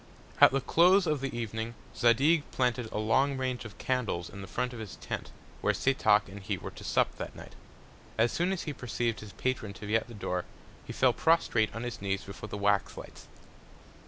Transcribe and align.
At 0.39 0.51
the 0.51 0.61
Close 0.61 1.05
of 1.05 1.21
the 1.21 1.37
Evening, 1.37 1.75
Zadig 1.95 2.41
planted 2.49 2.91
a 2.91 2.97
long 2.97 3.37
Range 3.37 3.63
of 3.65 3.77
Candles 3.77 4.31
in 4.31 4.41
the 4.41 4.47
Front 4.47 4.73
of 4.73 4.79
his 4.79 4.95
Tent, 4.95 5.29
where 5.61 5.75
Setoc 5.75 6.27
and 6.27 6.39
he 6.41 6.57
were 6.57 6.71
to 6.71 6.83
sup 6.83 7.15
that 7.17 7.35
Night: 7.35 7.53
And 8.17 8.25
as 8.25 8.31
soon 8.31 8.51
as 8.51 8.63
he 8.63 8.73
perceiv'd 8.73 9.19
his 9.19 9.33
Patron 9.33 9.73
to 9.73 9.85
be 9.85 9.95
at 9.95 10.07
the 10.07 10.15
Door, 10.15 10.45
he 10.85 10.91
fell 10.91 11.13
prostrate 11.13 11.71
on 11.75 11.83
his 11.83 12.01
Knees 12.01 12.23
before 12.23 12.49
the 12.49 12.57
Wax 12.57 12.97
Lights. 12.97 13.27